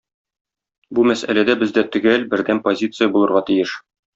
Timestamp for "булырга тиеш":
3.15-3.77